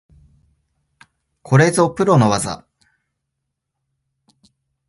[1.43, 2.65] これぞプロの技